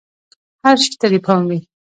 [0.63, 1.59] هر شي ته دې پام وي!